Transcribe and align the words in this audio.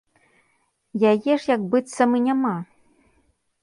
Яе 1.11 1.21
ж 1.27 1.37
як 1.55 1.61
быццам 1.77 2.09
і 2.21 2.27
няма! 2.33 2.57